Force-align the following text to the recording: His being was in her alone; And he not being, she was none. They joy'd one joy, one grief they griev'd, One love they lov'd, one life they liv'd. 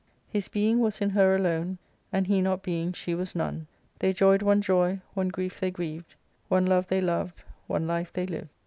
His 0.29 0.47
being 0.47 0.79
was 0.79 0.99
in 0.99 1.11
her 1.11 1.35
alone; 1.35 1.77
And 2.11 2.25
he 2.25 2.41
not 2.41 2.63
being, 2.63 2.91
she 2.91 3.13
was 3.13 3.35
none. 3.35 3.67
They 3.99 4.13
joy'd 4.13 4.41
one 4.41 4.59
joy, 4.63 4.99
one 5.13 5.27
grief 5.29 5.59
they 5.59 5.69
griev'd, 5.71 6.15
One 6.47 6.65
love 6.65 6.87
they 6.87 7.01
lov'd, 7.01 7.43
one 7.67 7.85
life 7.85 8.11
they 8.11 8.25
liv'd. 8.25 8.49